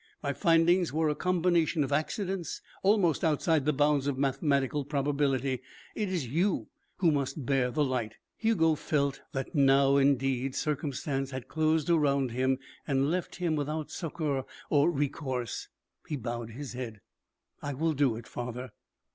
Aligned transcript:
My 0.23 0.33
findings 0.33 0.91
were 0.91 1.09
a 1.09 1.15
combination 1.15 1.83
of 1.83 1.91
accidents 1.91 2.59
almost 2.81 3.23
outside 3.23 3.65
the 3.65 3.71
bounds 3.71 4.07
of 4.07 4.17
mathematical 4.17 4.83
probability. 4.83 5.61
It 5.93 6.09
is 6.09 6.25
you 6.25 6.69
who 6.97 7.11
must 7.11 7.45
bear 7.45 7.69
the 7.69 7.85
light." 7.85 8.15
Hugo 8.35 8.73
felt 8.73 9.21
that 9.33 9.53
now, 9.53 9.97
indeed, 9.97 10.55
circumstance 10.55 11.29
had 11.29 11.47
closed 11.47 11.87
around 11.91 12.31
him 12.31 12.57
and 12.87 13.11
left 13.11 13.35
him 13.35 13.55
without 13.55 13.91
succour 13.91 14.43
or 14.71 14.89
recourse. 14.89 15.67
He 16.07 16.15
bowed 16.15 16.49
his 16.49 16.73
head. 16.73 17.01
"I 17.61 17.75
will 17.75 17.93
do 17.93 18.15
it, 18.15 18.25
father." 18.25 18.71